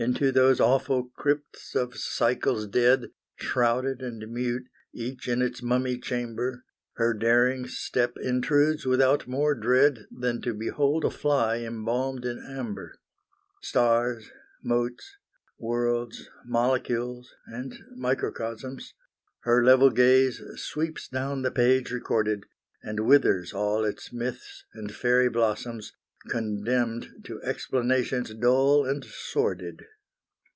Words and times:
Into 0.00 0.30
those 0.30 0.60
awful 0.60 1.08
crypts 1.16 1.74
of 1.74 1.96
cycles 1.96 2.68
dead, 2.68 3.10
Shrouded 3.34 4.00
and 4.00 4.30
mute, 4.30 4.62
each 4.92 5.26
in 5.26 5.42
its 5.42 5.60
mummy 5.60 5.98
chamber, 5.98 6.62
Her 6.92 7.12
daring 7.12 7.66
step 7.66 8.14
intrudes 8.16 8.86
without 8.86 9.26
more 9.26 9.56
dread 9.56 10.06
Than 10.16 10.40
to 10.42 10.54
behold 10.54 11.04
a 11.04 11.10
fly 11.10 11.56
embalmed 11.56 12.24
in 12.24 12.38
amber. 12.38 13.00
Stars 13.60 14.30
motes 14.62 15.16
worlds 15.58 16.30
molecules, 16.44 17.34
and 17.48 17.76
microcosms, 17.96 18.94
Her 19.40 19.64
level 19.64 19.90
gaze 19.90 20.40
sweeps 20.54 21.08
down 21.08 21.42
the 21.42 21.50
page 21.50 21.90
recorded, 21.90 22.44
And 22.84 23.00
withers 23.00 23.52
all 23.52 23.84
its 23.84 24.12
myths, 24.12 24.62
and 24.74 24.94
fairy 24.94 25.28
blossoms, 25.28 25.92
Condemned 26.28 27.08
to 27.24 27.40
explanations 27.44 28.34
dull 28.34 28.84
and 28.84 29.04
sordid. 29.04 29.84